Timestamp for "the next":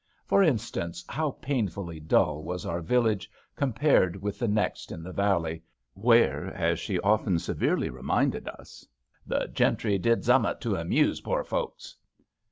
4.39-4.91